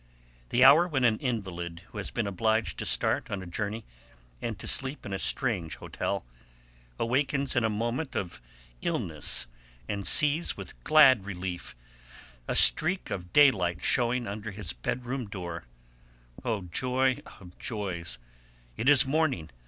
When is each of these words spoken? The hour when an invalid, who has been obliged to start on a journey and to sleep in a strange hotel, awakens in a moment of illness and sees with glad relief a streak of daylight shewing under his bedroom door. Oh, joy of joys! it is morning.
The 0.49 0.63
hour 0.63 0.87
when 0.87 1.03
an 1.03 1.19
invalid, 1.19 1.83
who 1.89 1.99
has 1.99 2.09
been 2.09 2.25
obliged 2.25 2.79
to 2.79 2.87
start 2.87 3.29
on 3.29 3.43
a 3.43 3.45
journey 3.45 3.85
and 4.41 4.57
to 4.57 4.65
sleep 4.65 5.05
in 5.05 5.13
a 5.13 5.19
strange 5.19 5.75
hotel, 5.75 6.25
awakens 6.97 7.55
in 7.55 7.63
a 7.63 7.69
moment 7.69 8.15
of 8.15 8.41
illness 8.81 9.45
and 9.87 10.07
sees 10.07 10.57
with 10.57 10.83
glad 10.83 11.25
relief 11.27 11.75
a 12.47 12.55
streak 12.55 13.11
of 13.11 13.31
daylight 13.31 13.83
shewing 13.83 14.25
under 14.25 14.49
his 14.49 14.73
bedroom 14.73 15.27
door. 15.27 15.65
Oh, 16.43 16.61
joy 16.63 17.19
of 17.39 17.55
joys! 17.59 18.17
it 18.77 18.89
is 18.89 19.05
morning. 19.05 19.51